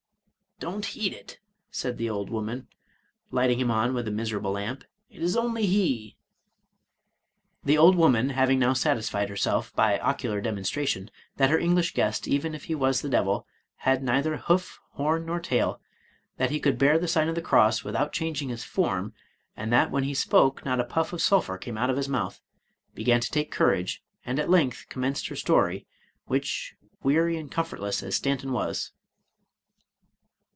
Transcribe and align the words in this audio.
"Don't 0.59 0.85
heed 0.85 1.11
it," 1.11 1.39
said 1.71 1.97
the 1.97 2.07
old 2.07 2.29
woman, 2.29 2.67
lighting 3.31 3.59
him 3.59 3.71
on 3.71 3.95
with 3.95 4.07
a 4.07 4.11
miserable 4.11 4.51
lamp;— 4.51 4.83
"it 5.09 5.19
is 5.23 5.35
only 5.35 5.65
he.... 5.65 6.17
The 7.63 7.79
old 7.79 7.95
woman 7.95 8.29
having 8.29 8.59
now 8.59 8.73
satisfied 8.73 9.27
herself, 9.29 9.73
by 9.75 9.97
ocular 9.97 10.39
demonstration, 10.39 11.09
that 11.37 11.49
her 11.49 11.57
English 11.57 11.95
guest, 11.95 12.27
even 12.27 12.53
if 12.53 12.65
he 12.65 12.75
was 12.75 13.01
the 13.01 13.09
devil, 13.09 13.47
had 13.77 14.03
neither 14.03 14.37
horn, 14.37 14.43
hoof, 14.59 14.79
nor 14.95 15.39
tail, 15.39 15.81
that 16.37 16.51
he 16.51 16.59
could 16.59 16.77
bear 16.77 16.99
the 16.99 17.07
sign 17.07 17.27
of 17.27 17.33
the 17.33 17.41
cross 17.41 17.83
without 17.83 18.13
changing 18.13 18.49
his 18.49 18.63
form, 18.63 19.13
and 19.57 19.73
that, 19.73 19.89
when 19.89 20.03
he 20.03 20.13
spoke, 20.13 20.63
not 20.63 20.79
a 20.79 20.83
puflf 20.85 21.11
of 21.11 21.23
sulphur 21.23 21.57
came 21.57 21.75
out 21.79 21.89
of 21.89 21.97
his 21.97 22.07
mouth, 22.07 22.39
began 22.93 23.19
to 23.19 23.31
take 23.31 23.49
courage, 23.49 24.03
and 24.27 24.37
at 24.37 24.47
length 24.47 24.85
commenced 24.89 25.27
her 25.29 25.35
story, 25.35 25.87
which, 26.27 26.75
weary 27.01 27.35
and 27.35 27.51
comfortless 27.51 28.03
as 28.03 28.13
Stanton 28.13 28.51
was 28.51 28.91